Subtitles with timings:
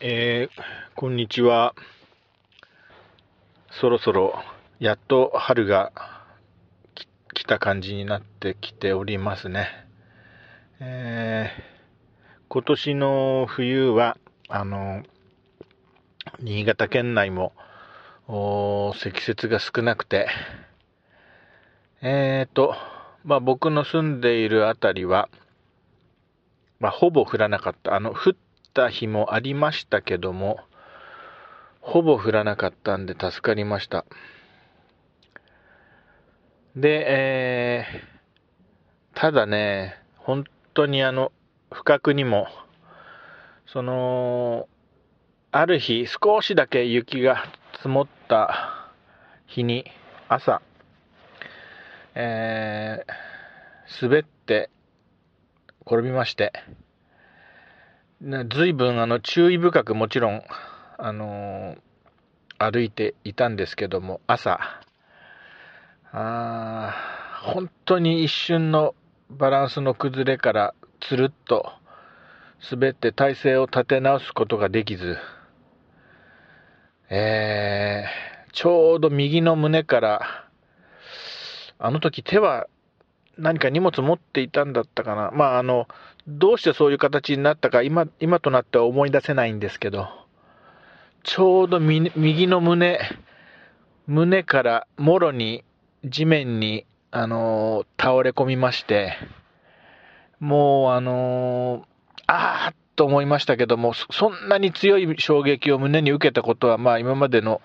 [0.00, 0.62] えー、
[0.94, 1.74] こんにちは。
[3.80, 4.32] そろそろ
[4.78, 5.90] やっと春が
[7.34, 9.66] 来た感じになってきておりますね。
[10.78, 11.62] えー、
[12.48, 14.16] 今年の冬は、
[14.48, 15.02] あの、
[16.38, 17.52] 新潟県内も
[18.94, 20.28] 積雪が少なくて、
[22.02, 22.76] えーと、
[23.24, 25.28] まあ僕の住んでいるあたりは、
[26.78, 27.96] まあほぼ降らなかった。
[27.96, 28.36] あの、降っ
[28.78, 30.60] た日もありましたけども、
[31.80, 34.04] ほぼ降らなかったんで助かりました。
[36.76, 41.32] で、えー、ただね、本当にあの、
[41.72, 42.46] 不覚にも、
[43.66, 44.68] その、
[45.50, 47.46] ある日少しだけ雪が
[47.78, 48.92] 積もった
[49.46, 49.86] 日に
[50.28, 50.62] 朝、
[52.14, 54.70] えー、滑って
[55.84, 56.52] 転びまして、
[58.20, 60.42] ずいぶんあの注意深くもちろん、
[60.98, 64.58] あのー、歩いていたんですけども、朝、
[66.10, 66.94] あ
[67.42, 68.96] 本当に一瞬の
[69.30, 71.70] バランスの崩れからつるっと
[72.72, 75.16] 滑って体勢を立て直すことができず、
[77.10, 80.48] えー、ちょうど右の胸から、
[81.78, 82.66] あの時手は
[83.38, 85.30] 何か荷物持っていたんだったかな。
[85.30, 85.86] まあ、あの、
[86.30, 90.08] どうしてそういう形になったか今、今となっては思い出せないんですけど、
[91.22, 93.00] ちょうど右の胸、
[94.06, 95.64] 胸からもろに
[96.04, 99.16] 地面に、あのー、倒れ込みまして、
[100.38, 107.62] もう、あのー、あーと思いましたけども、そんなに強い衝撃を胸に受けたことは、まあ今までの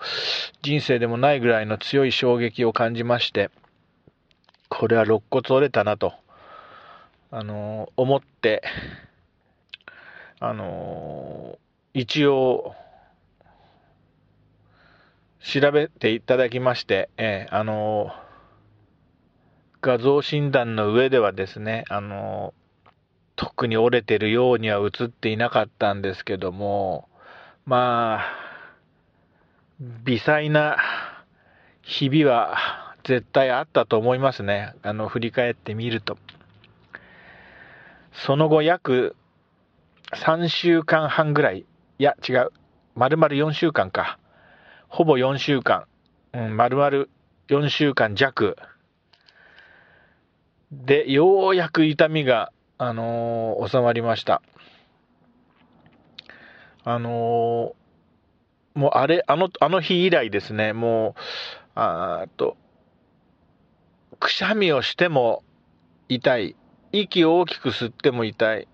[0.62, 3.50] 人生でもないぐらいの強い衝撃を感じまして、
[4.70, 6.14] これは肋骨折れたなと、
[7.36, 8.62] あの、思って、
[10.38, 11.58] あの、
[11.92, 12.76] 一応、
[15.40, 18.12] 調べていただきまして、えー、あの
[19.82, 22.54] 画像診断の上ではですね、あの
[23.34, 27.08] 特に折れてるようには映っていなかったんですけども、
[27.66, 28.24] まあ、
[30.04, 30.78] 微細な
[31.82, 34.72] ひびは絶対あったと思いますね。
[34.82, 36.16] あの、振り返ってみると。
[38.14, 39.16] その後約
[40.12, 41.66] 3週間半ぐらい、
[41.98, 42.52] いや違う、
[42.94, 44.18] 丸々4週間か。
[44.88, 45.86] ほぼ4週間、
[46.32, 47.06] うん、丸々
[47.48, 48.56] 4週間弱。
[50.70, 54.42] で、ようやく痛みがあのー、収まりました。
[56.82, 61.20] あのー、もうあれ、あの、あの日以来ですね、もう、
[61.76, 62.56] あと、
[64.18, 65.44] くしゃみをしても
[66.08, 66.56] 痛い。
[67.00, 68.68] 息を大きく吸っても痛い。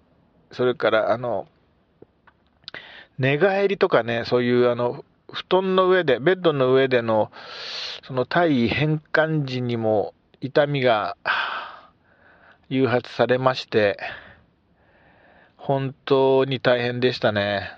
[0.52, 1.46] それから、あの、
[3.18, 7.30] 寝返りとかね、そういうあの、布団の上で、ベッドの上での、
[8.02, 11.16] その体位変換時にも痛みが、
[12.68, 13.98] 誘発されまして、
[15.56, 17.70] 本当に大変でしたね。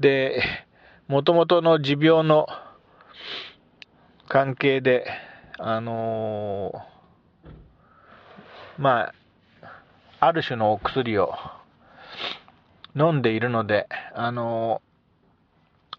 [0.00, 0.42] で、
[1.08, 2.46] もともとの持病の
[4.28, 5.06] 関係で、
[5.58, 6.92] あのー、
[8.78, 9.14] まあ、
[10.20, 11.34] ある種のお薬を
[12.96, 14.82] 飲んでいるので、あの、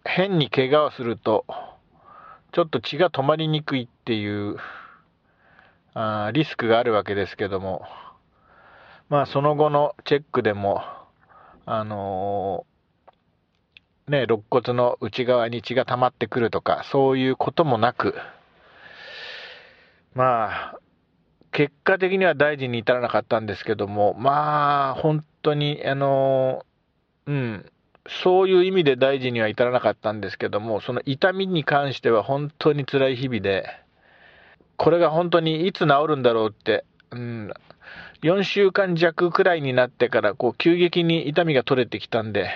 [0.04, 1.46] 変に怪我をすると、
[2.52, 4.56] ちょっと血が止まりにくいっていう
[5.94, 7.82] あリスクがあるわけですけども、
[9.08, 10.82] まあ、その後のチェックでも、
[11.66, 18.14] あのー、ね、肋骨の内側に血が溜まってくるとか、そういうこともなく、
[20.14, 20.78] まあ、
[21.54, 26.66] 結果的には大事に至らなかったんですけども、まあ、本当に、あの、
[27.26, 27.64] うん、
[28.08, 33.66] そういう意味で大事には至らなかったんですけども、その痛みに関しては本当に辛い日々で、
[34.76, 37.52] これが本当にいつ治るんだろうって、うん、
[38.22, 42.50] 4週間弱くらいになってから、こう、急激に痛みが取れてきたんで、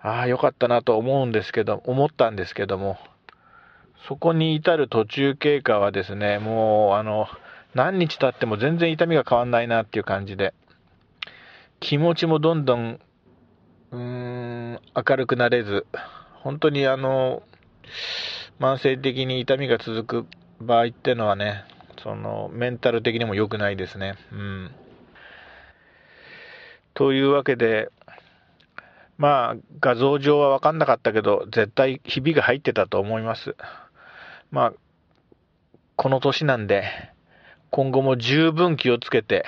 [0.00, 2.98] ああ、よかったなと思うんですけど、思ったんですけども、
[4.06, 7.26] そこに至る途中経過はですね、もう、あの、
[7.74, 10.54] 何日経っても全然痛みが変わんないなっていう感じで、
[11.78, 13.00] 気持ちもどんどん、
[13.92, 15.86] うーん、明るくなれず、
[16.42, 17.42] 本当にあの、
[18.58, 20.26] 慢性的に痛みが続く
[20.60, 21.64] 場合ってのはね、
[22.02, 24.16] そのメンタル的にも良くないですね。
[24.32, 24.70] うん。
[26.94, 27.90] というわけで、
[29.16, 33.54] まあ、画像上は分かんなかったけど、絶対ひびが入ってたと思います。
[34.50, 34.72] まあ、
[35.96, 36.84] この年なんで、
[37.70, 39.44] 今後も十分気をつけて、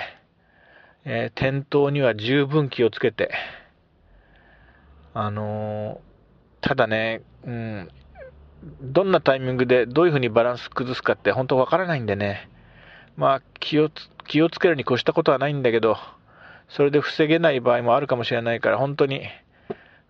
[1.03, 3.31] えー、転倒には十分気をつけて、
[5.13, 5.99] あの
[6.61, 7.89] ただね、うん、
[8.81, 12.49] どんなタイミングでどういうふうにバランス崩すかって本当わからないんでね、
[13.17, 13.89] まあ気を
[14.25, 15.97] 気をつけるに越したことはないんだけど、
[16.69, 19.23] それで防げない場合もあるかもしれないから、本当に、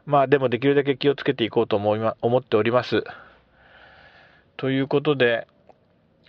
[0.05, 3.03] まあでもできるだけ気をつけていこうと思い、ま、思っております。
[4.57, 5.47] ということで、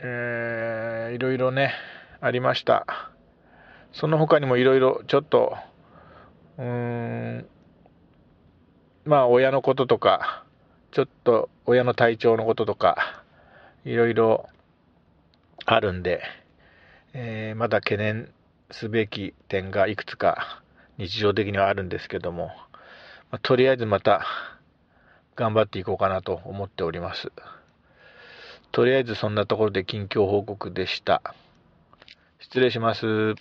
[0.00, 1.72] えー、いろいろね、
[2.20, 2.86] ありました。
[3.92, 5.56] その他にもいろいろちょっと、
[6.58, 7.46] うーん、
[9.04, 10.44] まあ親のこととか、
[10.90, 13.22] ちょっと親の体調のこととか、
[13.84, 14.48] いろいろ
[15.66, 16.22] あるんで、
[17.12, 18.32] えー、まだ懸念
[18.70, 20.62] すべき点がいくつか
[20.98, 22.46] 日常的にはあるんですけども、
[23.30, 24.24] まあ、とりあえずまた
[25.36, 27.30] 頑張っていこうかなと思っております。
[28.74, 31.22] とりあえずそんなところで近況報告でした。
[32.40, 33.36] 失礼します。